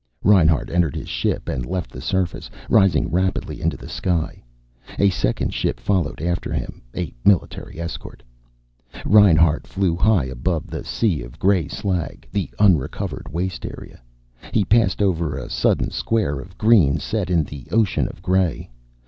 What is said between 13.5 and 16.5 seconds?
area. He passed over a sudden square